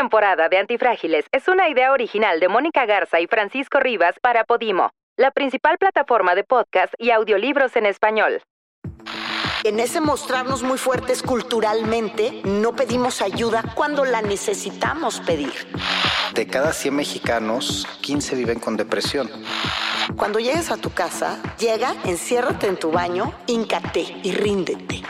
[0.00, 4.92] temporada de Antifrágiles es una idea original de Mónica Garza y Francisco Rivas para Podimo,
[5.18, 8.40] la principal plataforma de podcast y audiolibros en español.
[9.62, 15.52] En ese mostrarnos muy fuertes culturalmente, no pedimos ayuda cuando la necesitamos pedir.
[16.32, 19.28] De cada 100 mexicanos, 15 viven con depresión.
[20.16, 25.02] Cuando llegues a tu casa, llega, enciérrate en tu baño, híncate y ríndete.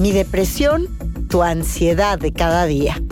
[0.00, 0.88] Mi depresión,
[1.28, 3.02] tu ansiedad de cada día.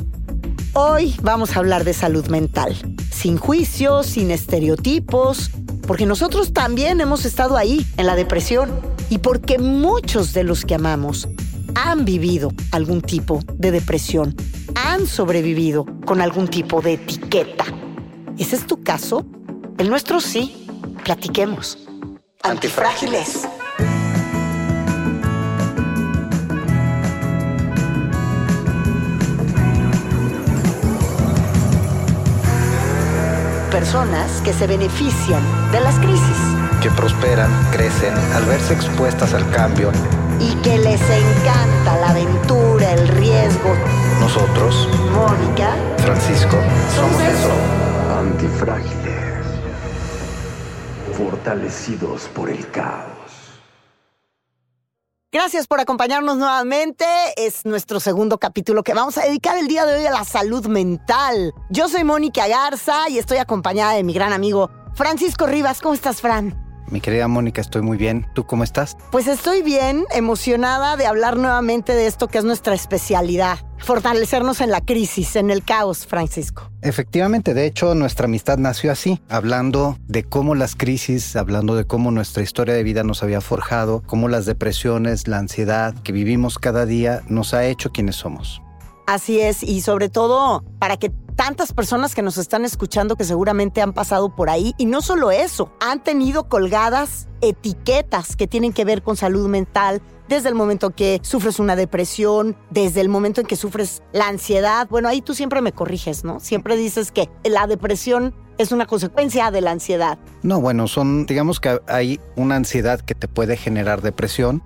[0.72, 2.74] Hoy vamos a hablar de salud mental,
[3.10, 5.50] sin juicios, sin estereotipos,
[5.86, 8.70] porque nosotros también hemos estado ahí, en la depresión,
[9.10, 11.28] y porque muchos de los que amamos
[11.74, 14.34] han vivido algún tipo de depresión,
[14.74, 17.66] han sobrevivido con algún tipo de etiqueta.
[18.38, 19.26] ¿Ese es tu caso?
[19.76, 20.66] El nuestro sí.
[21.04, 21.86] Platiquemos.
[22.42, 23.46] Antifrágiles.
[33.90, 35.40] Personas que se benefician
[35.72, 36.36] de las crisis
[36.82, 39.90] Que prosperan, crecen al verse expuestas al cambio.
[40.38, 43.74] y que les encanta la aventura, el riesgo.
[44.20, 46.58] Nosotros, Mónica, Francisco,
[46.94, 47.50] somos eso.
[48.20, 49.46] Antifrágiles.
[51.16, 53.17] Fortalecidos por el caos.
[55.40, 57.04] Gracias por acompañarnos nuevamente.
[57.36, 60.66] Es nuestro segundo capítulo que vamos a dedicar el día de hoy a la salud
[60.66, 61.54] mental.
[61.70, 65.80] Yo soy Mónica Garza y estoy acompañada de mi gran amigo Francisco Rivas.
[65.80, 66.60] ¿Cómo estás, Fran?
[66.90, 68.26] Mi querida Mónica, estoy muy bien.
[68.34, 68.96] ¿Tú cómo estás?
[69.12, 73.60] Pues estoy bien, emocionada de hablar nuevamente de esto que es nuestra especialidad.
[73.78, 76.70] Fortalecernos en la crisis, en el caos, Francisco.
[76.82, 82.10] Efectivamente, de hecho, nuestra amistad nació así, hablando de cómo las crisis, hablando de cómo
[82.10, 86.86] nuestra historia de vida nos había forjado, cómo las depresiones, la ansiedad que vivimos cada
[86.86, 88.62] día nos ha hecho quienes somos.
[89.08, 93.80] Así es, y sobre todo para que tantas personas que nos están escuchando que seguramente
[93.80, 98.84] han pasado por ahí, y no solo eso, han tenido colgadas etiquetas que tienen que
[98.84, 103.46] ver con salud mental, desde el momento que sufres una depresión, desde el momento en
[103.46, 104.86] que sufres la ansiedad.
[104.90, 106.38] Bueno, ahí tú siempre me corriges, ¿no?
[106.38, 110.18] Siempre dices que la depresión es una consecuencia de la ansiedad.
[110.42, 114.62] No, bueno, son, digamos que hay una ansiedad que te puede generar depresión.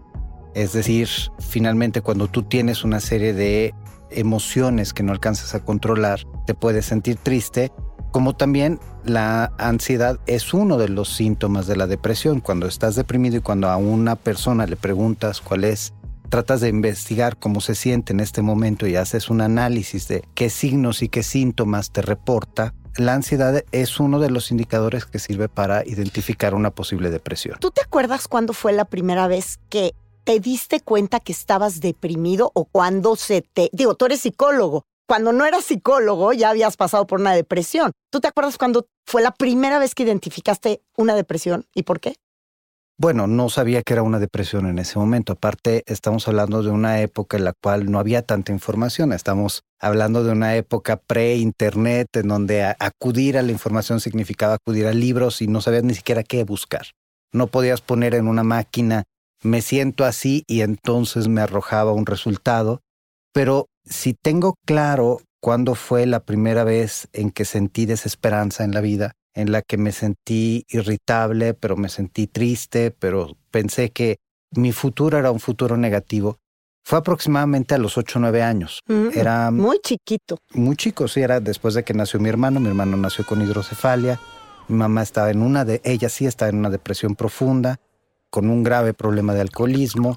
[0.55, 1.09] Es decir,
[1.39, 3.73] finalmente cuando tú tienes una serie de
[4.15, 7.73] emociones que no alcanzas a controlar, te puedes sentir triste,
[8.11, 12.41] como también la ansiedad es uno de los síntomas de la depresión.
[12.41, 15.95] Cuando estás deprimido y cuando a una persona le preguntas cuál es,
[16.29, 20.51] tratas de investigar cómo se siente en este momento y haces un análisis de qué
[20.51, 25.49] signos y qué síntomas te reporta, la ansiedad es uno de los indicadores que sirve
[25.49, 27.57] para identificar una posible depresión.
[27.61, 32.51] ¿Tú te acuerdas cuándo fue la primera vez que te diste cuenta que estabas deprimido
[32.55, 33.71] o cuando se te...
[33.73, 34.85] Digo, tú eres psicólogo.
[35.07, 37.93] Cuando no eras psicólogo ya habías pasado por una depresión.
[38.11, 42.15] ¿Tú te acuerdas cuándo fue la primera vez que identificaste una depresión y por qué?
[42.99, 45.33] Bueno, no sabía que era una depresión en ese momento.
[45.33, 49.13] Aparte, estamos hablando de una época en la cual no había tanta información.
[49.13, 54.93] Estamos hablando de una época pre-internet en donde acudir a la información significaba acudir a
[54.93, 56.87] libros y no sabías ni siquiera qué buscar.
[57.33, 59.05] No podías poner en una máquina
[59.43, 62.81] me siento así y entonces me arrojaba un resultado.
[63.33, 68.81] Pero si tengo claro cuándo fue la primera vez en que sentí desesperanza en la
[68.81, 74.19] vida, en la que me sentí irritable, pero me sentí triste, pero pensé que
[74.53, 76.37] mi futuro era un futuro negativo,
[76.85, 78.81] fue aproximadamente a los 8 o 9 años.
[78.89, 80.39] Mm, Era Muy chiquito.
[80.53, 82.59] muy chico, sí, era después de que nació mi hermano.
[82.61, 84.19] Mi hermano nació con hidrocefalia.
[84.69, 87.79] Mi mamá estaba en una de, ella sí estaba en una depresión profunda,
[88.33, 90.17] con un grave problema de alcoholismo.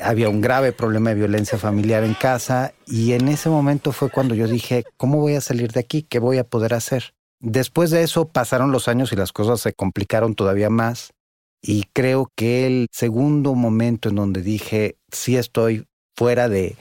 [0.00, 4.36] Había un grave problema de violencia familiar en casa y en ese momento fue cuando
[4.36, 6.02] yo dije, ¿cómo voy a salir de aquí?
[6.02, 7.14] ¿Qué voy a poder hacer?
[7.40, 11.10] Después de eso pasaron los años y las cosas se complicaron todavía más
[11.60, 16.76] y creo que el segundo momento en donde dije, sí estoy fuera de,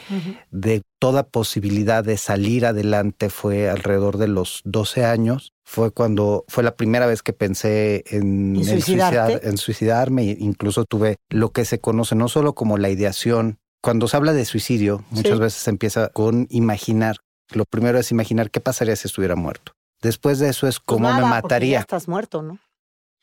[0.51, 5.51] de toda posibilidad de salir adelante fue alrededor de los 12 años.
[5.65, 10.23] Fue cuando fue la primera vez que pensé en, ¿En suicidar- en suicidarme.
[10.39, 13.57] Incluso tuve lo que se conoce no solo como la ideación.
[13.81, 15.39] Cuando se habla de suicidio, muchas Sí.
[15.39, 17.17] veces se empieza con imaginar.
[17.53, 19.73] Lo primero es imaginar qué pasaría si estuviera muerto.
[20.01, 21.79] Después de eso es Pues cómo me Ya mataría.
[21.79, 22.57] estás muerto, ¿no?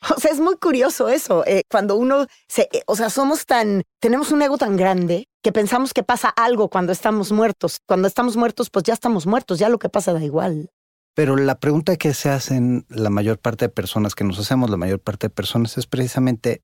[0.16, 1.44] O sea, es muy curioso eso.
[1.46, 5.52] eh, cuando uno se, eh, o sea, somos tan, tenemos un ego tan grande que
[5.52, 7.78] pensamos que pasa algo cuando estamos muertos.
[7.86, 10.70] Cuando estamos muertos, pues ya estamos muertos, ya lo que pasa da igual.
[11.14, 14.76] Pero la pregunta que se hacen la mayor parte de personas, que nos hacemos la
[14.76, 16.62] mayor parte de personas, es precisamente,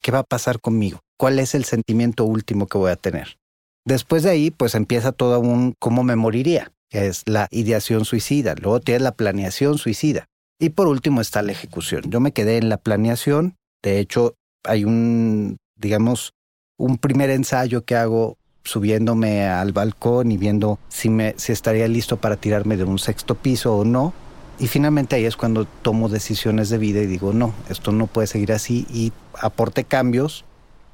[0.00, 1.00] ¿qué va a pasar conmigo?
[1.18, 3.38] ¿Cuál es el sentimiento último que voy a tener?
[3.84, 8.54] Después de ahí, pues empieza todo un cómo me moriría, que es la ideación suicida.
[8.54, 10.28] Luego tienes la planeación suicida.
[10.58, 12.02] Y por último está la ejecución.
[12.08, 13.56] Yo me quedé en la planeación.
[13.82, 14.34] De hecho,
[14.64, 16.32] hay un, digamos,
[16.76, 22.18] un primer ensayo que hago subiéndome al balcón y viendo si, me, si estaría listo
[22.18, 24.12] para tirarme de un sexto piso o no.
[24.58, 28.26] Y finalmente ahí es cuando tomo decisiones de vida y digo, no, esto no puede
[28.26, 30.44] seguir así y aporte cambios,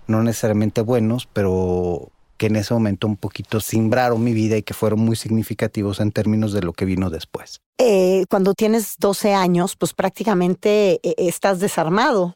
[0.06, 4.74] no necesariamente buenos, pero que en ese momento un poquito simbraron mi vida y que
[4.74, 7.60] fueron muy significativos en términos de lo que vino después.
[7.78, 12.34] Eh, cuando tienes 12 años, pues prácticamente eh, estás desarmado.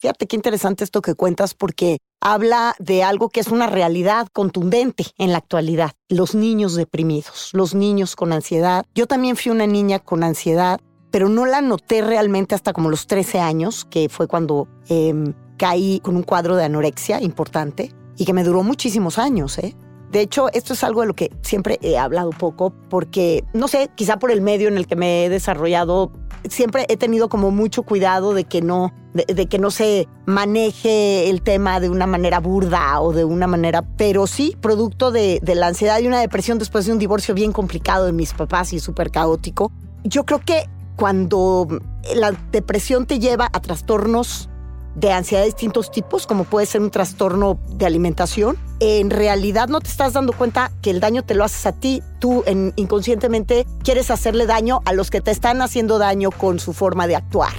[0.00, 5.06] Fíjate qué interesante esto que cuentas porque habla de algo que es una realidad contundente
[5.18, 5.92] en la actualidad.
[6.08, 8.84] Los niños deprimidos, los niños con ansiedad.
[8.94, 10.80] Yo también fui una niña con ansiedad,
[11.10, 16.00] pero no la noté realmente hasta como los 13 años, que fue cuando em, caí
[16.00, 19.74] con un cuadro de anorexia importante y que me duró muchísimos años, ¿eh?
[20.10, 23.90] De hecho, esto es algo de lo que siempre he hablado poco porque, no sé,
[23.94, 26.12] quizá por el medio en el que me he desarrollado,
[26.48, 31.42] siempre he tenido como mucho cuidado de que no, de, que no se maneje el
[31.42, 35.66] tema de una manera burda o de una manera, pero sí, producto de, de la
[35.66, 39.10] ansiedad y una depresión después de un divorcio bien complicado de mis papás y súper
[39.10, 39.72] caótico.
[40.04, 41.68] Yo creo que cuando
[42.16, 44.47] la depresión te lleva a trastornos
[44.98, 49.80] de ansiedad de distintos tipos, como puede ser un trastorno de alimentación, en realidad no
[49.80, 52.02] te estás dando cuenta que el daño te lo haces a ti.
[52.18, 52.42] Tú
[52.76, 57.14] inconscientemente quieres hacerle daño a los que te están haciendo daño con su forma de
[57.14, 57.52] actuar,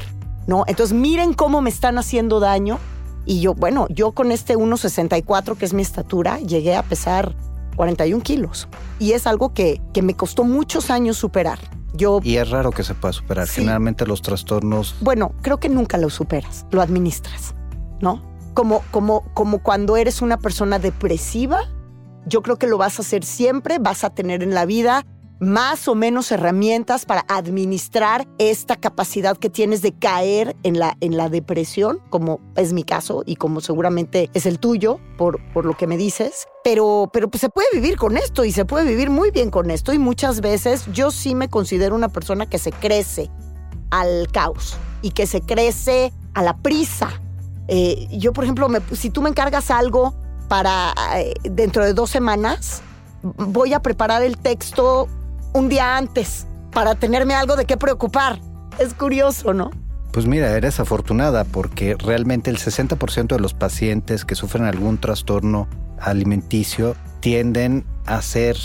[0.48, 0.66] ¿no?
[0.68, 2.78] Entonces miren cómo me están haciendo daño.
[3.26, 7.36] Y yo, bueno, yo con este 1,64, que es mi estatura, llegué a pesar
[7.78, 8.68] 41 kilos.
[8.98, 11.60] Y es algo que, que me costó muchos años superar.
[12.24, 13.48] Y es raro que se pueda superar.
[13.48, 14.96] Generalmente los trastornos...
[15.02, 17.56] Bueno, creo que nunca lo superas, lo administras,
[18.02, 18.22] ¿no?
[18.54, 21.62] Como, como, como cuando eres una persona depresiva,
[22.26, 25.06] yo creo que lo vas a hacer siempre, vas a tener en la vida
[25.40, 31.16] más o menos herramientas para administrar esta capacidad que tienes de caer en la, en
[31.16, 35.78] la depresión, como es mi caso y como seguramente es el tuyo, por, por lo
[35.78, 36.48] que me dices.
[36.64, 39.72] Pero, pero pues se puede vivir con esto y se puede vivir muy bien con
[39.72, 39.94] esto.
[39.94, 43.30] Y muchas veces yo sí me considero una persona que se crece
[43.92, 47.10] al caos y que se crece a la prisa.
[47.70, 50.14] Eh, yo, por ejemplo, si tú me encargas algo
[50.50, 52.82] para eh, dentro de dos semanas,
[53.22, 55.08] voy a preparar el texto
[55.54, 58.40] un día antes para tenerme algo de qué preocupar.
[58.80, 59.72] Es curioso, ¿no?
[60.12, 65.68] Pues mira, eres afortunada porque realmente el 60% de los pacientes que sufren algún trastorno
[66.00, 68.58] alimenticio tienden a ser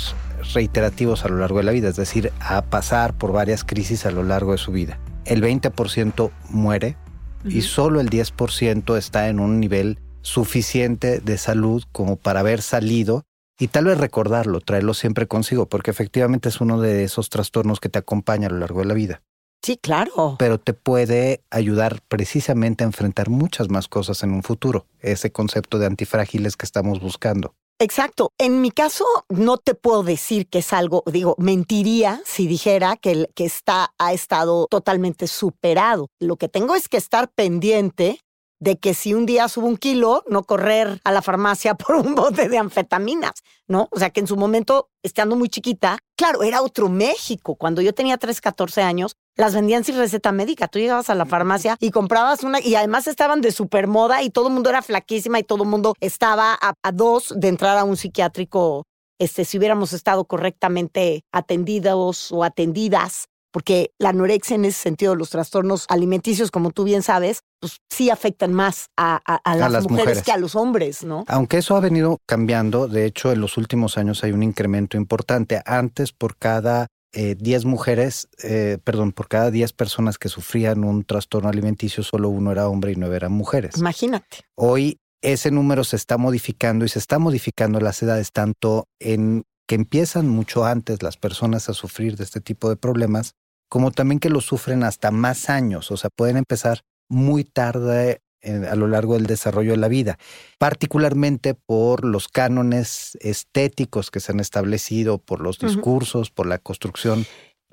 [0.54, 4.10] reiterativos a lo largo de la vida, es decir, a pasar por varias crisis a
[4.10, 4.98] lo largo de su vida.
[5.25, 6.96] El 20% muere
[7.44, 13.25] y solo el 10% está en un nivel suficiente de salud como para haber salido
[13.58, 17.88] y tal vez recordarlo, traerlo siempre consigo, porque efectivamente es uno de esos trastornos que
[17.88, 19.22] te acompaña a lo largo de la vida.
[19.62, 20.36] Sí, claro.
[20.38, 25.78] Pero te puede ayudar precisamente a enfrentar muchas más cosas en un futuro, ese concepto
[25.78, 27.54] de antifrágiles que estamos buscando.
[27.80, 28.30] Exacto.
[28.38, 33.28] En mi caso, no te puedo decir que es algo, digo, mentiría si dijera que,
[33.34, 36.08] que está, ha estado totalmente superado.
[36.20, 38.20] Lo que tengo es que estar pendiente
[38.60, 42.14] de que si un día subo un kilo, no correr a la farmacia por un
[42.14, 43.88] bote de anfetaminas, ¿no?
[43.90, 47.56] O sea, que en su momento, estando muy chiquita, claro, era otro México.
[47.56, 50.69] Cuando yo tenía 3, 14 años, las vendían sin receta médica.
[50.69, 54.31] Tú llegabas a la farmacia y comprabas una, y además estaban de super moda y
[54.31, 57.76] todo el mundo era flaquísima y todo el mundo estaba a, a dos de entrar
[57.76, 58.84] a un psiquiátrico
[59.19, 65.31] este, si hubiéramos estado correctamente atendidos o atendidas porque la anorexia en ese sentido, los
[65.31, 69.23] trastornos alimenticios, como tú bien sabes, pues sí afectan más a,
[69.70, 71.25] las, mujeres, que a los hombres, ¿no?
[71.29, 75.63] Aunque eso ha venido cambiando, de hecho en los últimos años hay un incremento importante.
[75.67, 81.05] Antes por cada 10 eh, mujeres, eh, perdón, por cada 10 personas que sufrían un
[81.05, 83.77] trastorno alimenticio, solo uno era hombre y nueve eran mujeres.
[83.77, 84.39] Imagínate.
[84.56, 89.77] Hoy ese número se está modificando y se está modificando las edades tanto en que
[89.77, 93.34] empiezan mucho antes las personas a sufrir de este tipo de problemas,
[93.68, 98.66] como también que lo sufren hasta más años, o sea, pueden empezar muy tarde eh,
[98.70, 100.18] a lo largo del desarrollo de la vida,
[100.58, 107.26] particularmente por los cánones estéticos que se han establecido, por los discursos, por la construcción.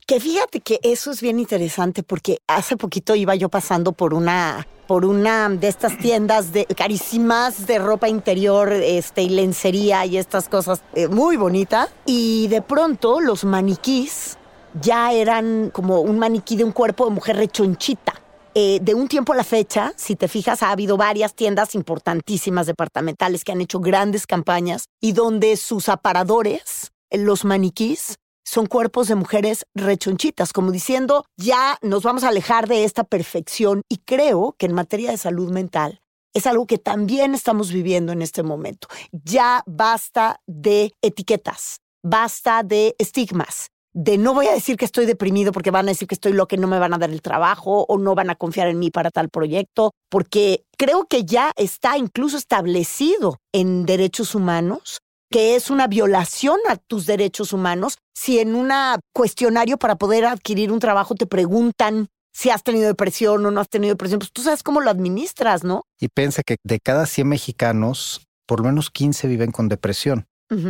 [0.07, 4.67] Que fíjate que eso es bien interesante porque hace poquito iba yo pasando por una
[4.88, 10.50] por una de estas tiendas de carísimas de ropa interior, este y lencería y estas
[10.50, 14.38] cosas eh, muy bonitas y de pronto los maniquís
[14.80, 18.13] ya eran como un maniquí de un cuerpo de mujer rechonchita.
[18.54, 22.68] eh, de un tiempo a la fecha, si te fijas, ha habido varias tiendas importantísimas
[22.68, 29.16] departamentales que han hecho grandes campañas y donde sus aparadores, los maniquís, son cuerpos de
[29.16, 33.84] mujeres rechonchitas, como diciendo, ya nos vamos a alejar de esta perfección.
[33.88, 36.01] Y creo que en materia de salud mental
[36.34, 38.90] es algo que también estamos viviendo en este momento.
[39.12, 45.51] Ya basta de etiquetas, basta de estigmas, de no voy a decir que estoy deprimido
[45.51, 47.86] porque van a decir que estoy loca y no me van a dar el trabajo
[47.88, 51.98] o no van a confiar en mí para tal proyecto, porque creo que ya está
[51.98, 55.00] incluso establecido en derechos humanos
[55.31, 58.71] que es una violación a tus derechos humanos si en un
[59.13, 63.69] cuestionario para poder adquirir un trabajo te preguntan si has tenido depresión o no has
[63.69, 65.83] tenido depresión, pues tú sabes cómo lo administras, ¿no?
[66.00, 70.25] Y piensa que de cada 100 mexicanos, por lo menos 15 viven con depresión.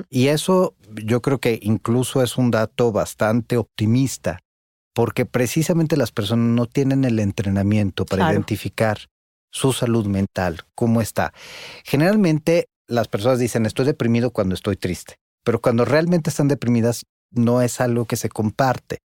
[0.09, 4.39] Y eso yo creo que incluso es un dato bastante optimista,
[4.93, 9.07] porque precisamente las personas no tienen el entrenamiento para identificar
[9.51, 11.33] su salud mental, cómo está.
[11.83, 17.61] Generalmente las personas dicen estoy deprimido cuando estoy triste, pero cuando realmente están deprimidas no
[17.61, 19.00] es algo que se comparte.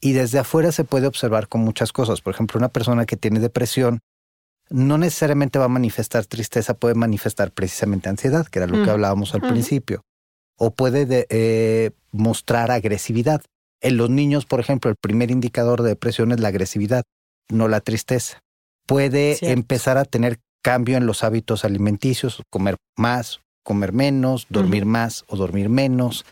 [0.00, 2.20] Y desde afuera se puede observar con muchas cosas.
[2.20, 4.00] Por ejemplo, una persona que tiene depresión
[4.70, 9.34] no necesariamente va a manifestar tristeza, puede manifestar precisamente ansiedad, que era lo que hablábamos
[9.34, 10.02] al principio,
[10.58, 13.42] o puede eh, mostrar agresividad.
[13.80, 17.04] En los niños, por ejemplo, el primer indicador de depresión es la agresividad,
[17.48, 18.40] no la tristeza.
[18.86, 25.24] Puede empezar a tener cambio en los hábitos alimenticios, comer más, comer menos, dormir más
[25.28, 26.24] o dormir menos.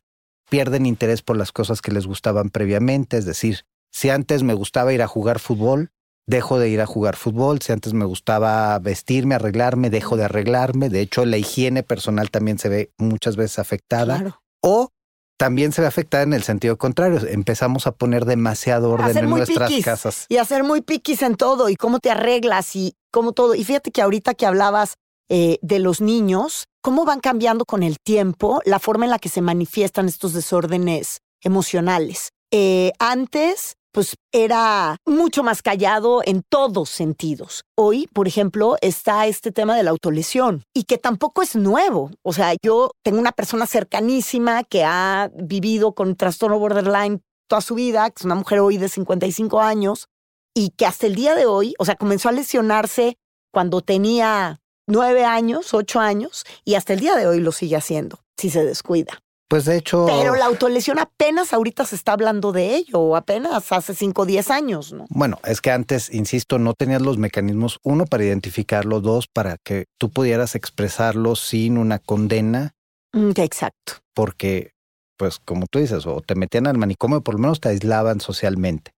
[0.51, 3.63] Pierden interés por las cosas que les gustaban previamente, es decir,
[3.93, 5.91] si antes me gustaba ir a jugar fútbol,
[6.27, 10.89] dejo de ir a jugar fútbol, si antes me gustaba vestirme, arreglarme, dejo de arreglarme,
[10.89, 14.41] de hecho la higiene personal también se ve muchas veces afectada.
[14.63, 14.91] O
[15.37, 19.71] también se ve afectada en el sentido contrario, empezamos a poner demasiado orden en nuestras
[19.83, 20.27] casas.
[20.29, 23.55] Y a ser muy piquis en todo, y cómo te arreglas y cómo todo.
[23.55, 24.95] Y fíjate que ahorita que hablabas
[25.29, 29.29] eh, de los niños, cómo van cambiando con el tiempo la forma en la que
[29.29, 32.31] se manifiestan estos desórdenes emocionales.
[32.51, 37.63] Eh, antes pues era mucho más callado en todos sentidos.
[37.77, 42.11] Hoy, por ejemplo, está este tema de la autolesión y que tampoco es nuevo.
[42.23, 47.77] O sea, yo tengo una persona cercanísima que ha vivido con trastorno borderline toda su
[47.77, 50.09] vida, que es una mujer hoy de 55 años
[50.55, 53.17] y que hasta el día de hoy, o sea, comenzó a lesionarse
[53.53, 58.19] cuando tenía nueve años, ocho años y hasta el día de hoy lo sigue haciendo
[58.37, 59.23] si se descuida.
[59.49, 60.07] Pues de hecho.
[60.07, 64.27] Pero la autolesión apenas ahorita se está hablando de ello, o apenas hace 5 o
[64.27, 65.07] 10 años, ¿no?
[65.11, 69.85] Bueno, es que antes, insisto, no tenías los mecanismos, uno, para identificarlo, dos, para que
[69.99, 72.75] tú pudieras expresarlo sin una condena.
[73.13, 73.95] Mm, exacto.
[74.15, 74.73] Porque,
[75.19, 78.93] pues, como tú dices, o te metían al manicomio, por lo menos te aislaban socialmente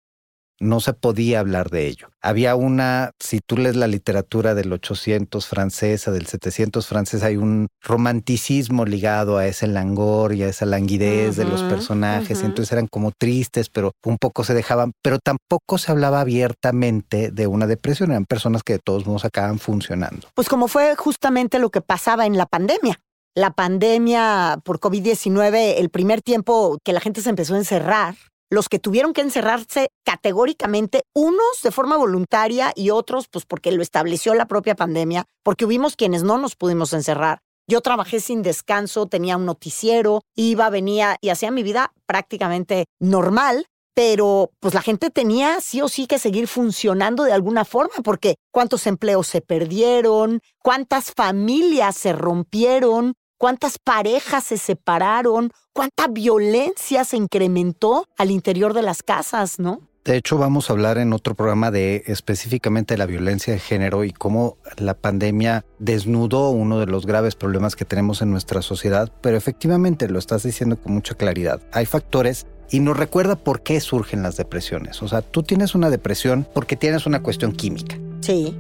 [0.59, 2.09] no se podía hablar de ello.
[2.21, 7.67] Había una, si tú lees la literatura del 800 francesa, del 700 francés, hay un
[7.81, 13.11] romanticismo ligado a ese langor y a esa languidez de los personajes, entonces eran como
[13.11, 18.25] tristes, pero un poco se dejaban, pero tampoco se hablaba abiertamente de una depresión, eran
[18.25, 20.27] personas que de todos modos acaban funcionando.
[20.33, 22.99] Pues como fue justamente lo que pasaba en la pandemia
[23.37, 28.15] la pandemia por COVID-19, el primer tiempo que la gente se empezó a encerrar,
[28.49, 33.81] los que tuvieron que encerrarse categóricamente, unos de forma voluntaria y otros pues porque lo
[33.81, 37.39] estableció la propia pandemia, porque hubimos quienes no nos pudimos encerrar.
[37.67, 43.65] Yo trabajé sin descanso, tenía un noticiero, iba, venía y hacía mi vida prácticamente normal,
[43.95, 48.35] pero pues la gente tenía sí o sí que seguir funcionando de alguna forma, porque
[48.51, 57.17] cuántos empleos se perdieron, cuántas familias se rompieron, cuántas parejas se separaron, cuánta violencia se
[57.17, 59.81] incrementó al interior de las casas, ¿no?
[60.05, 64.11] De hecho, vamos a hablar en otro programa de específicamente la violencia de género y
[64.11, 69.35] cómo la pandemia desnudó uno de los graves problemas que tenemos en nuestra sociedad, pero
[69.35, 71.59] efectivamente lo estás diciendo con mucha claridad.
[71.71, 75.01] Hay factores y nos recuerda por qué surgen las depresiones.
[75.01, 77.97] O sea, tú tienes una depresión porque tienes una cuestión química.
[78.21, 78.55] Sí.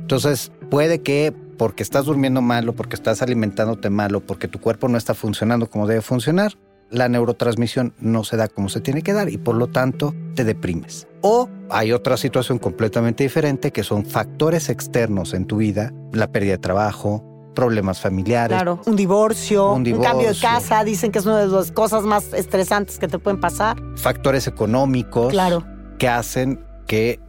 [0.00, 4.60] Entonces, puede que porque estás durmiendo mal o porque estás alimentándote mal o porque tu
[4.60, 6.52] cuerpo no está funcionando como debe funcionar,
[6.90, 10.44] la neurotransmisión no se da como se tiene que dar y por lo tanto te
[10.44, 11.06] deprimes.
[11.20, 16.52] O hay otra situación completamente diferente que son factores externos en tu vida, la pérdida
[16.52, 17.24] de trabajo,
[17.54, 18.56] problemas familiares.
[18.56, 22.32] Claro, un divorcio, un, cambio de casa, dicen que es una de las cosas más
[22.32, 23.76] estresantes que te pueden pasar.
[23.96, 25.66] Factores económicos claro.
[25.98, 27.20] que hacen que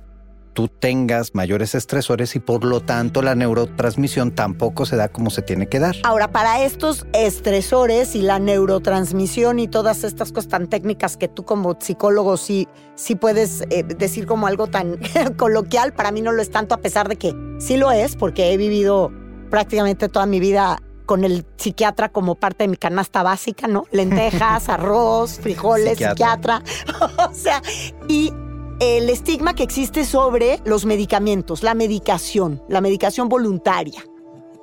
[0.54, 5.42] tú tengas mayores estresores y por lo tanto la neurotransmisión tampoco se da como se
[5.42, 5.96] tiene que dar.
[6.04, 11.46] Ahora, para estos estresores y la neurotransmisión y todas estas cosas tan técnicas que tú
[11.46, 15.00] como psicólogo sí, sí puedes eh, decir como algo tan
[15.38, 18.52] coloquial, para mí no lo es tanto a pesar de que sí lo es, porque
[18.52, 19.12] he vivido
[19.50, 23.86] prácticamente toda mi vida con el psiquiatra como parte de mi canasta básica, ¿no?
[23.92, 26.62] Lentejas, arroz, frijoles, psiquiatra.
[27.30, 27.64] o sea,
[28.08, 28.32] y
[28.80, 34.04] el estigma que existe sobre los medicamentos, la medicación, la medicación voluntaria.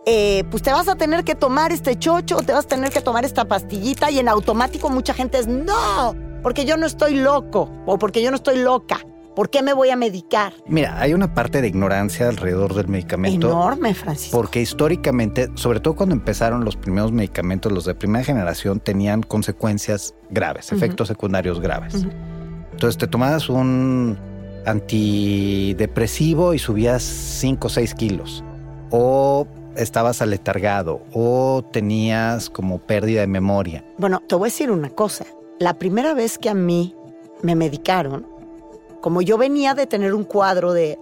[0.07, 3.01] Eh, pues te vas a tener que tomar este chocho, te vas a tener que
[3.01, 7.69] tomar esta pastillita y en automático mucha gente es, no, porque yo no estoy loco
[7.87, 9.01] o porque yo no estoy loca.
[9.35, 10.55] ¿Por qué me voy a medicar?
[10.67, 13.49] Mira, hay una parte de ignorancia alrededor del medicamento.
[13.49, 14.35] Enorme, Francisco.
[14.35, 20.15] Porque históricamente, sobre todo cuando empezaron los primeros medicamentos, los de primera generación tenían consecuencias
[20.31, 22.07] graves, efectos secundarios graves.
[22.77, 24.19] Entonces te tomabas un
[24.67, 28.45] antidepresivo y subías 5 o 6 kilos.
[28.91, 33.83] O estabas aletargado o tenías como pérdida de memoria.
[33.97, 35.25] Bueno, te voy a decir una cosa.
[35.59, 36.95] La primera vez que a mí
[37.41, 38.27] me medicaron,
[39.01, 40.99] como yo venía de tener un cuadro de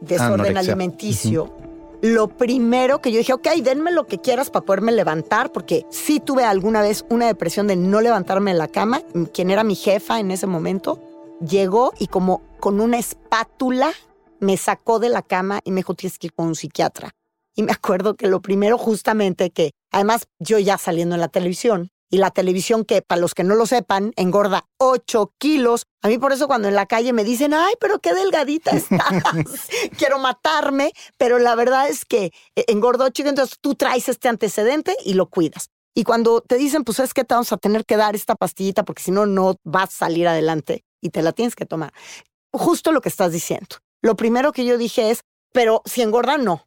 [0.00, 1.54] desorden alimenticio,
[2.00, 6.20] lo primero que yo dije, ok, denme lo que quieras para poderme levantar, porque sí
[6.20, 9.02] tuve alguna vez una depresión de no levantarme de la cama.
[9.34, 11.07] Quien era mi jefa en ese momento
[11.40, 13.92] llegó y como con una espátula
[14.40, 17.10] me sacó de la cama y me dijo, tienes que ir con un psiquiatra.
[17.54, 21.90] Y me acuerdo que lo primero justamente que, además yo ya saliendo en la televisión,
[22.10, 25.82] y la televisión que, para los que no lo sepan, engorda 8 kilos.
[26.02, 29.00] A mí por eso cuando en la calle me dicen, ay, pero qué delgadita estás,
[29.98, 34.28] quiero matarme, pero la verdad es que eh, engordo 8 kilos, entonces tú traes este
[34.28, 35.68] antecedente y lo cuidas.
[35.94, 38.84] Y cuando te dicen, pues es que te vamos a tener que dar esta pastillita
[38.84, 41.92] porque si no, no vas a salir adelante y te la tienes que tomar.
[42.52, 43.76] Justo lo que estás diciendo.
[44.02, 46.66] Lo primero que yo dije es, pero si engorda, no.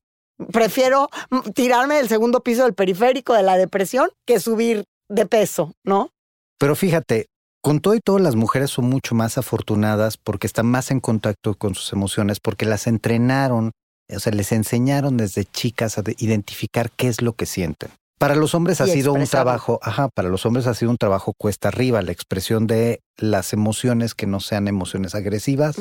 [0.52, 1.10] Prefiero
[1.54, 6.10] tirarme del segundo piso del periférico de la depresión que subir de peso, ¿no?
[6.58, 7.28] Pero fíjate,
[7.62, 11.56] con todo y todo las mujeres son mucho más afortunadas porque están más en contacto
[11.56, 13.72] con sus emociones, porque las entrenaron,
[14.10, 17.92] o sea, les enseñaron desde chicas a identificar qué es lo que sienten.
[18.22, 21.34] Para los hombres ha sido un trabajo, ajá, para los hombres ha sido un trabajo
[21.36, 25.76] cuesta arriba, la expresión de las emociones que no sean emociones agresivas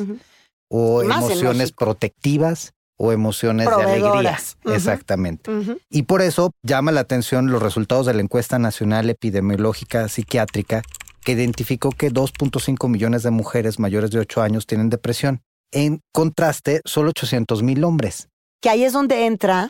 [0.70, 4.38] o emociones protectivas o emociones de alegría.
[4.64, 5.50] Exactamente.
[5.90, 10.80] Y por eso llama la atención los resultados de la encuesta nacional epidemiológica psiquiátrica
[11.22, 15.42] que identificó que 2.5 millones de mujeres mayores de 8 años tienen depresión.
[15.72, 18.28] En contraste, solo 800 mil hombres.
[18.62, 19.68] Que ahí es donde entra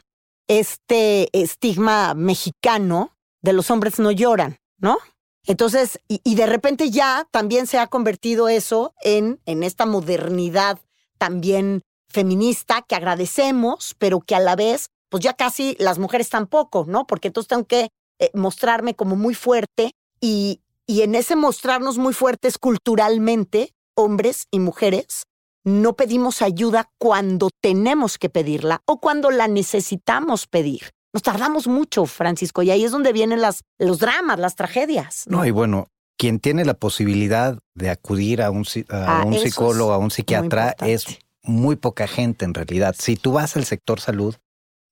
[0.50, 4.98] este estigma mexicano de los hombres no lloran, ¿no?
[5.46, 10.80] Entonces, y, de repente ya también se ha convertido eso en, en esta modernidad
[11.18, 16.84] también feminista que agradecemos, pero que a la vez, pues ya casi las mujeres tampoco,
[16.86, 17.06] ¿no?
[17.06, 22.12] Porque entonces tengo que eh, mostrarme como muy fuerte y, y en ese mostrarnos muy
[22.12, 25.22] fuertes culturalmente, hombres y mujeres,
[25.64, 30.92] no pedimos ayuda cuando tenemos que pedirla o cuando la necesitamos pedir.
[31.12, 35.24] Nos tardamos mucho, Francisco, y ahí es donde vienen las, los dramas, las tragedias.
[35.26, 39.92] No, y bueno, quien tiene la posibilidad de acudir a un, a ah, un psicólogo,
[39.92, 42.94] a un psiquiatra, es muy poca gente en realidad.
[42.98, 44.36] Si tú vas al sector salud,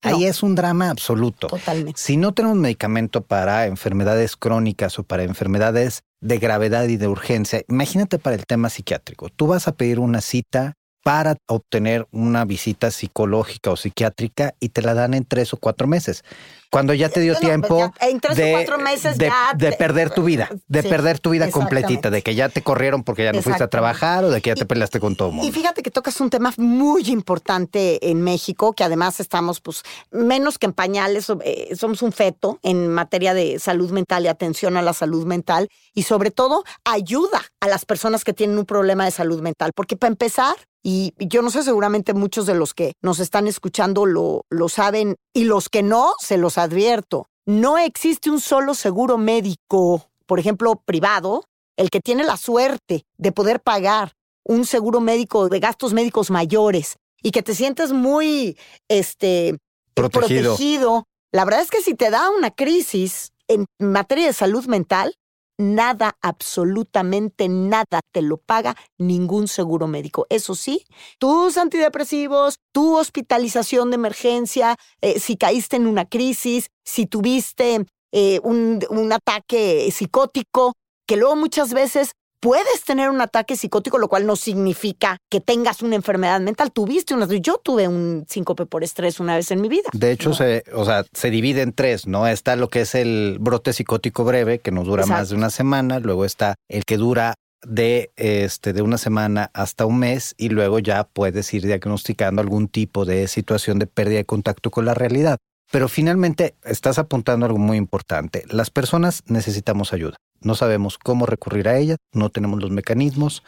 [0.01, 1.47] Ahí es un drama absoluto.
[1.47, 1.99] Totalmente.
[1.99, 7.63] Si no tenemos medicamento para enfermedades crónicas o para enfermedades de gravedad y de urgencia,
[7.67, 9.29] imagínate para el tema psiquiátrico.
[9.29, 10.75] Tú vas a pedir una cita
[11.09, 15.87] para obtener una visita psicológica o psiquiátrica y te la dan en tres o cuatro
[15.87, 16.23] meses.
[16.69, 17.91] Cuando ya te dio tiempo
[18.35, 23.23] de, perder tu vida, de perder tu vida completita, de que ya te corrieron porque
[23.23, 25.47] ya no fuiste a trabajar o de que ya te peleaste con todo mundo.
[25.47, 30.59] Y fíjate que tocas un tema muy importante en México, que además estamos pues menos
[30.59, 34.83] que en pañales, eh, somos un feto en materia de salud mental y atención a
[34.83, 39.11] la salud mental y sobre todo ayuda a las personas que tienen un problema de
[39.11, 43.19] salud mental, porque para empezar, y yo no sé, seguramente muchos de los que nos
[43.19, 47.27] están escuchando lo, lo saben y los que no, se los advierto.
[47.45, 51.43] No existe un solo seguro médico, por ejemplo, privado,
[51.77, 54.13] el que tiene la suerte de poder pagar
[54.43, 59.57] un seguro médico de gastos médicos mayores y que te sientes muy este,
[59.93, 60.51] protegido.
[60.51, 61.07] protegido.
[61.31, 65.15] La verdad es que si te da una crisis en materia de salud mental,
[65.59, 70.25] nada, absolutamente nada te lo paga ningún seguro médico.
[70.29, 70.85] Eso sí,
[71.19, 78.39] tus antidepresivos, tu hospitalización de emergencia, eh, si caíste en una crisis, si tuviste eh,
[78.43, 80.73] un, un ataque psicótico,
[81.05, 85.81] que luego muchas veces puedes tener un ataque psicótico, lo cual no significa que tengas
[85.81, 86.71] una enfermedad mental.
[86.71, 89.89] Tuviste una, yo tuve un síncope por estrés una vez en mi vida.
[89.93, 92.27] De hecho, se, o sea, se divide en tres, ¿no?
[92.27, 95.99] Está lo que es el brote psicótico breve, que no dura más de una semana,
[95.99, 100.79] luego está el que dura de este de una semana hasta un mes y luego
[100.79, 105.37] ya puedes ir diagnosticando algún tipo de situación de pérdida de contacto con la realidad.
[105.71, 108.43] Pero finalmente estás apuntando algo muy importante.
[108.49, 110.15] Las personas necesitamos ayuda.
[110.41, 113.43] No sabemos cómo recurrir a ella, no tenemos los mecanismos.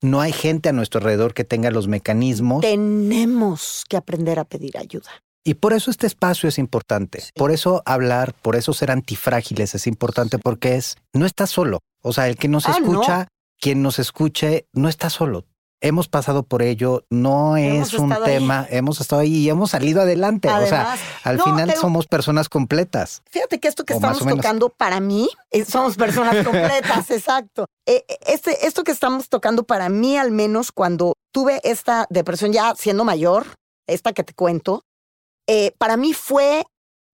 [0.00, 2.60] No hay gente a nuestro alrededor que tenga los mecanismos.
[2.62, 5.10] Tenemos que aprender a pedir ayuda.
[5.44, 7.22] Y por eso este espacio es importante.
[7.34, 11.80] Por eso hablar, por eso ser antifrágiles es importante porque es, no estás solo.
[12.02, 13.28] O sea, el que nos Ah, escucha,
[13.60, 15.44] quien nos escuche, no está solo.
[15.84, 18.22] Hemos pasado por ello, no Hemos es un ahí.
[18.24, 20.48] tema, hemos estado ahí y hemos salido adelante.
[20.48, 23.20] o sea, al no, final pero- somos personas completas.
[23.28, 27.66] Fíjate que esto que estamos tocando para mí, eh, somos personas completas, exacto.
[27.86, 32.52] Eh, eh, Este, esto que estamos tocando para mí, al menos cuando tuve esta depresión
[32.52, 33.44] ya siendo mayor,
[33.88, 34.84] esta que te cuento,
[35.48, 36.64] eh, para mí fue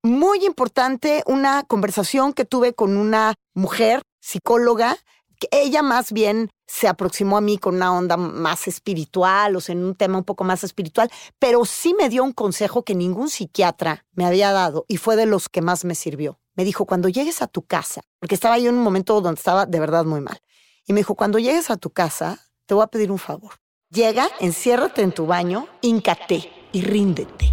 [0.04, 4.98] muy importante una conversación que tuve con una mujer psicóloga,
[5.40, 9.73] que ella más bien se aproximó a mí con una onda más espiritual, o sea,
[9.73, 13.31] en un tema un poco más espiritual, pero sí me dio un consejo que ningún
[13.31, 16.38] psiquiatra me había dado y fue de los que más me sirvió.
[16.55, 19.67] Me dijo, cuando llegues a tu casa, porque estaba yo en un momento donde estaba
[19.67, 20.41] de verdad muy mal,
[20.87, 23.55] y me dijo, cuando llegues a tu casa, te voy a pedir un favor.
[23.91, 27.53] Llega, enciérrate en tu baño, híncate y ríndete.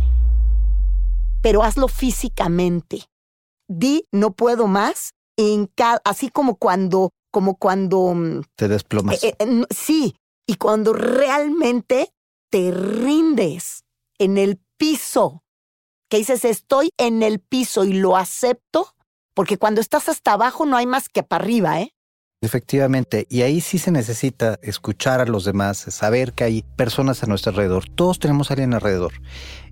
[1.41, 3.09] Pero hazlo físicamente.
[3.67, 5.13] Di, no puedo más,
[6.03, 9.21] así como cuando, como cuando mm, Te desplomas.
[9.21, 10.15] eh, eh, sí,
[10.47, 12.13] y cuando realmente
[12.49, 13.83] te rindes
[14.17, 15.43] en el piso,
[16.09, 18.95] que dices, estoy en el piso y lo acepto,
[19.33, 21.91] porque cuando estás hasta abajo no hay más que para arriba, ¿eh?
[22.39, 27.27] Efectivamente, y ahí sí se necesita escuchar a los demás, saber que hay personas a
[27.27, 27.89] nuestro alrededor.
[27.89, 29.11] Todos tenemos a alguien alrededor.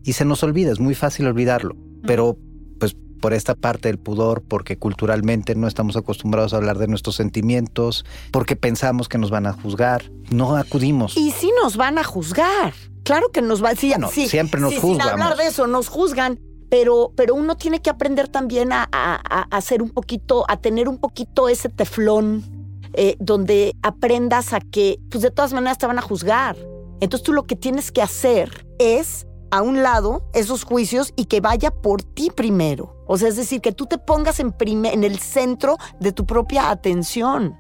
[0.04, 1.78] Y se nos olvida, es muy fácil olvidarlo.
[2.06, 2.38] Pero,
[2.78, 7.16] pues, por esta parte del pudor, porque culturalmente no estamos acostumbrados a hablar de nuestros
[7.16, 11.16] sentimientos, porque pensamos que nos van a juzgar, no acudimos.
[11.16, 12.74] Y sí nos van a juzgar.
[13.04, 15.14] Claro que nos va sí, Bueno, sí, siempre nos sí, juzgamos.
[15.14, 16.38] Sin hablar de eso, nos juzgan.
[16.70, 20.90] Pero, pero uno tiene que aprender también a, a, a hacer un poquito, a tener
[20.90, 22.44] un poquito ese teflón,
[22.92, 26.58] eh, donde aprendas a que, pues de todas maneras te van a juzgar.
[27.00, 31.40] Entonces tú lo que tienes que hacer es a un lado esos juicios y que
[31.40, 33.03] vaya por ti primero.
[33.14, 36.26] O sea, es decir, que tú te pongas en, prime- en el centro de tu
[36.26, 37.56] propia atención.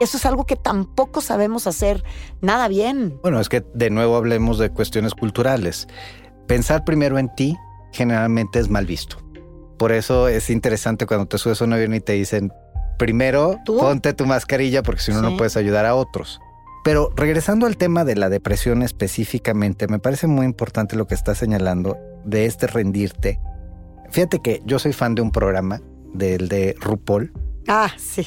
[0.00, 2.04] Eso es algo que tampoco sabemos hacer
[2.42, 3.18] nada bien.
[3.22, 5.88] Bueno, es que de nuevo hablemos de cuestiones culturales.
[6.46, 7.56] Pensar primero en ti
[7.90, 9.16] generalmente es mal visto.
[9.78, 12.52] Por eso es interesante cuando te subes a un avión y te dicen,
[12.98, 13.78] primero ¿Tú?
[13.78, 16.38] ponte tu mascarilla porque si no, no puedes ayudar a otros.
[16.84, 21.38] Pero regresando al tema de la depresión específicamente, me parece muy importante lo que estás
[21.38, 23.40] señalando de este rendirte.
[24.10, 25.80] Fíjate que yo soy fan de un programa
[26.14, 27.32] del de RuPaul,
[27.68, 28.26] Ah, sí.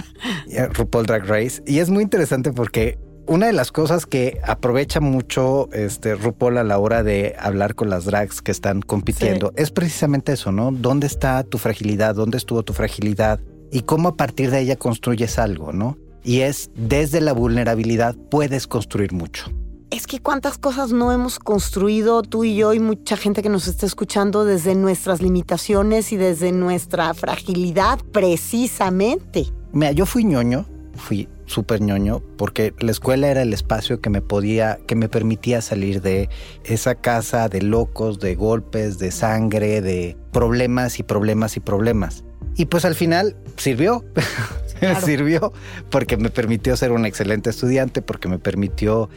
[0.50, 1.62] eh, RuPaul Drag Race.
[1.66, 6.64] Y es muy interesante porque una de las cosas que aprovecha mucho este RuPaul a
[6.64, 10.70] la hora de hablar con las drags que están compitiendo es precisamente eso, ¿no?
[10.70, 12.14] ¿Dónde está tu fragilidad?
[12.14, 13.40] ¿Dónde estuvo tu fragilidad?
[13.70, 15.96] Y cómo a partir de ella construyes algo, ¿no?
[16.22, 19.50] Y es desde la vulnerabilidad puedes construir mucho.
[19.92, 23.68] Es que cuántas cosas no hemos construido tú y yo y mucha gente que nos
[23.68, 29.48] está escuchando desde nuestras limitaciones y desde nuestra fragilidad precisamente.
[29.72, 30.64] Mira, yo fui ñoño,
[30.96, 35.60] fui súper ñoño, porque la escuela era el espacio que me podía, que me permitía
[35.60, 36.30] salir de
[36.64, 42.24] esa casa de locos, de golpes, de sangre, de problemas y problemas y problemas.
[42.56, 44.02] Y pues al final sirvió,
[44.80, 45.06] Claro.
[45.06, 45.52] sirvió,
[45.90, 49.10] porque me permitió ser un excelente estudiante, porque me permitió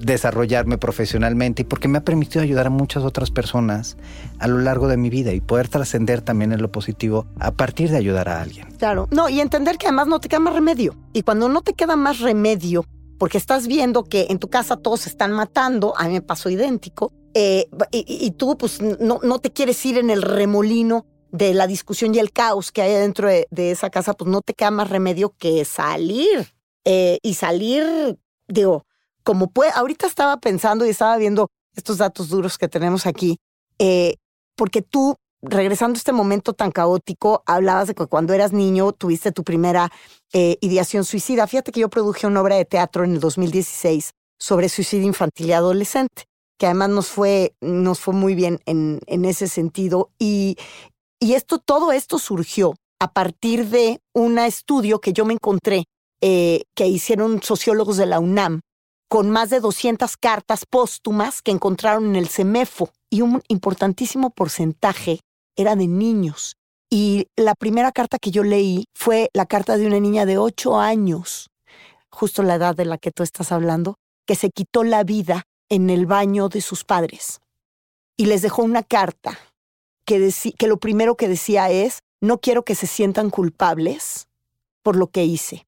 [0.00, 3.96] desarrollarme profesionalmente y porque me ha permitido ayudar a muchas otras personas
[4.38, 7.90] a lo largo de mi vida y poder trascender también en lo positivo a partir
[7.90, 8.68] de ayudar a alguien.
[8.78, 9.08] Claro.
[9.10, 10.94] No, y entender que además no te queda más remedio.
[11.12, 12.84] Y cuando no te queda más remedio,
[13.18, 16.50] porque estás viendo que en tu casa todos se están matando, a mí me pasó
[16.50, 21.52] idéntico, eh, y, y- tú pues no, no te quieres ir en el remolino de
[21.52, 24.54] la discusión y el caos que hay dentro de, de esa casa, pues no te
[24.54, 26.46] queda más remedio que salir.
[26.84, 28.16] Eh, y salir,
[28.48, 28.85] digo,
[29.26, 33.38] como puede, ahorita estaba pensando y estaba viendo estos datos duros que tenemos aquí,
[33.80, 34.18] eh,
[34.56, 39.32] porque tú, regresando a este momento tan caótico, hablabas de que cuando eras niño tuviste
[39.32, 39.90] tu primera
[40.32, 41.48] eh, ideación suicida.
[41.48, 45.52] Fíjate que yo produje una obra de teatro en el 2016 sobre suicidio infantil y
[45.52, 50.10] adolescente, que además nos fue, nos fue muy bien en, en ese sentido.
[50.20, 50.56] Y,
[51.18, 55.82] y esto, todo esto surgió a partir de un estudio que yo me encontré
[56.22, 58.60] eh, que hicieron sociólogos de la UNAM
[59.08, 65.20] con más de 200 cartas póstumas que encontraron en el CEMEFO y un importantísimo porcentaje
[65.54, 66.56] era de niños.
[66.90, 70.78] Y la primera carta que yo leí fue la carta de una niña de 8
[70.78, 71.50] años,
[72.10, 75.90] justo la edad de la que tú estás hablando, que se quitó la vida en
[75.90, 77.40] el baño de sus padres.
[78.16, 79.38] Y les dejó una carta
[80.04, 84.28] que, que lo primero que decía es, no quiero que se sientan culpables
[84.82, 85.65] por lo que hice.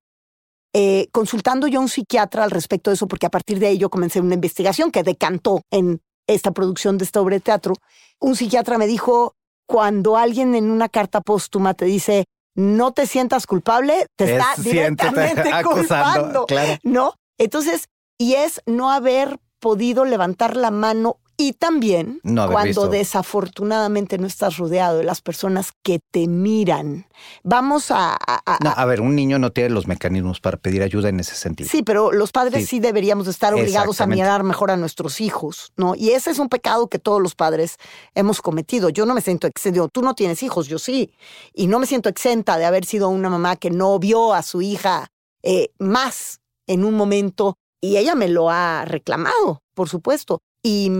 [0.74, 3.78] Eh, consultando yo a un psiquiatra al respecto de eso, porque a partir de ahí
[3.78, 7.74] yo comencé una investigación que decantó en esta producción de esta obra de teatro,
[8.20, 9.34] un psiquiatra me dijo,
[9.66, 15.50] cuando alguien en una carta póstuma te dice, no te sientas culpable, te está directamente
[15.62, 16.46] culpando,
[16.82, 17.14] ¿no?
[17.38, 24.56] Entonces, y es no haber podido levantar la mano y también cuando desafortunadamente no estás
[24.56, 27.06] rodeado de las personas que te miran.
[27.44, 28.16] Vamos a...
[28.16, 31.70] A, ver, un niño no tiene los mecanismos para pedir ayuda en ese sentido.
[31.70, 35.94] Sí, pero los padres sí, deberíamos estar obligados a mirar mejor a nuestros hijos, ¿no?
[35.94, 37.76] Y ese es un pecado que todos los padres
[38.16, 38.88] hemos cometido.
[38.88, 41.12] Yo no me siento exento, tú no tienes hijos, yo sí.
[41.54, 44.60] Y no me siento exenta de haber sido una mamá que no vio a su
[44.60, 45.12] hija
[45.44, 50.42] eh, más en un momento y ella me lo ha reclamado, por supuesto.
[50.62, 50.90] Y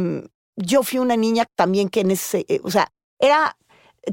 [0.57, 3.57] yo fui una niña también que en ese, eh, o sea, era,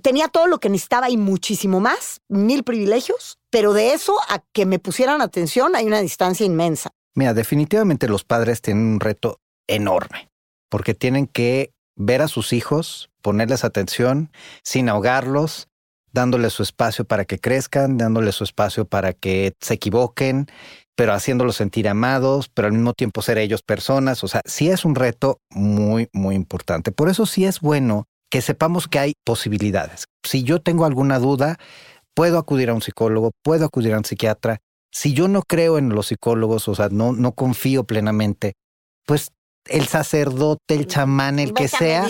[0.01, 4.65] tenía todo lo que necesitaba y muchísimo más, mil privilegios, pero de eso a que
[4.65, 6.91] me pusieran atención hay una distancia inmensa.
[7.15, 10.29] Mira, definitivamente los padres tienen un reto enorme,
[10.69, 14.31] porque tienen que ver a sus hijos, ponerles atención,
[14.63, 15.69] sin ahogarlos,
[16.11, 20.47] dándoles su espacio para que crezcan, dándoles su espacio para que se equivoquen
[20.95, 24.23] pero haciéndolos sentir amados, pero al mismo tiempo ser ellos personas.
[24.23, 26.91] O sea, sí es un reto muy, muy importante.
[26.91, 30.05] Por eso sí es bueno que sepamos que hay posibilidades.
[30.23, 31.57] Si yo tengo alguna duda,
[32.13, 34.59] puedo acudir a un psicólogo, puedo acudir a un psiquiatra.
[34.91, 38.53] Si yo no creo en los psicólogos, o sea, no, no confío plenamente,
[39.05, 39.31] pues
[39.67, 42.07] el sacerdote, el chamán, el que sea,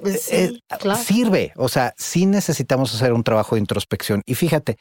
[0.00, 0.58] pues eh,
[1.04, 1.52] sirve.
[1.56, 4.22] O sea, sí necesitamos hacer un trabajo de introspección.
[4.26, 4.76] Y fíjate,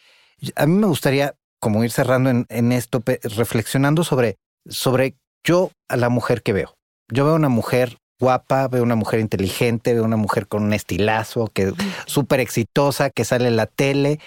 [0.55, 6.09] a mí me gustaría como ir cerrando en, esto, reflexionando sobre, sobre yo a la
[6.09, 6.73] mujer que veo.
[7.11, 11.47] Yo veo una mujer guapa, veo una mujer inteligente, veo una mujer con un estilazo,
[11.53, 11.73] que
[12.05, 14.19] súper exitosa, que sale en la tele,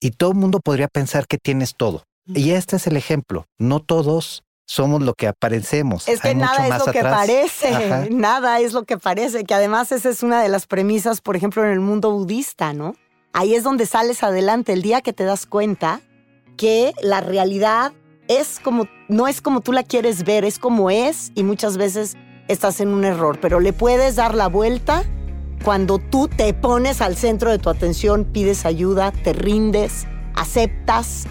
[0.00, 2.04] y todo el mundo podría pensar que tienes todo.
[2.26, 3.46] Y este es el ejemplo.
[3.58, 6.08] No todos somos lo que aparecemos.
[6.08, 10.08] Es que nada es lo que parece, nada es lo que parece, que además esa
[10.08, 12.94] es una de las premisas, por ejemplo, en el mundo budista, ¿no?
[13.32, 16.00] Ahí es donde sales adelante el día que te das cuenta
[16.56, 17.92] que la realidad
[18.28, 22.16] es como, no es como tú la quieres ver, es como es y muchas veces
[22.48, 25.04] estás en un error, pero le puedes dar la vuelta
[25.64, 31.26] cuando tú te pones al centro de tu atención, pides ayuda, te rindes, aceptas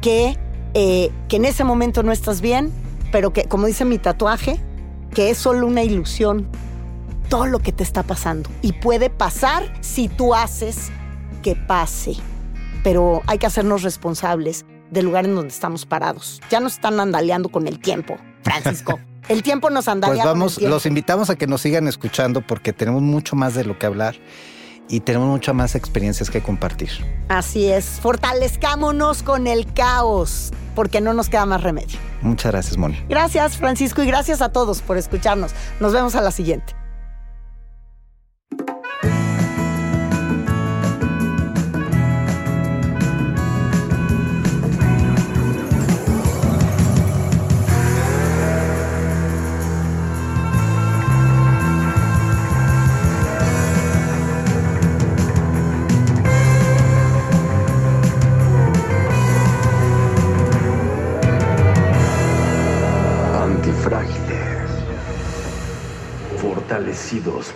[0.00, 0.38] que,
[0.74, 2.72] eh, que en ese momento no estás bien,
[3.12, 4.58] pero que, como dice mi tatuaje,
[5.12, 6.48] que es solo una ilusión,
[7.28, 8.50] todo lo que te está pasando.
[8.62, 10.90] Y puede pasar si tú haces
[11.42, 12.16] que pase
[12.84, 16.40] pero hay que hacernos responsables del lugar en donde estamos parados.
[16.50, 19.00] Ya nos están andaleando con el tiempo, Francisco.
[19.26, 20.22] El tiempo nos andalea.
[20.22, 23.78] Pues vamos, los invitamos a que nos sigan escuchando porque tenemos mucho más de lo
[23.78, 24.16] que hablar
[24.86, 26.90] y tenemos muchas más experiencias que compartir.
[27.28, 31.98] Así es, fortalezcámonos con el caos, porque no nos queda más remedio.
[32.20, 33.02] Muchas gracias, Moni.
[33.08, 35.52] Gracias, Francisco, y gracias a todos por escucharnos.
[35.80, 36.74] Nos vemos a la siguiente.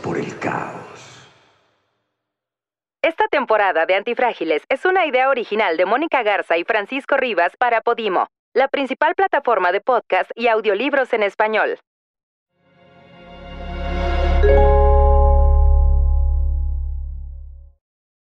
[0.02, 1.28] Por el caos.
[3.02, 7.82] Esta temporada de Antifrágiles es una idea original de Mónica Garza y Francisco Rivas para
[7.82, 11.78] Podimo, la principal plataforma de podcast y audiolibros en español.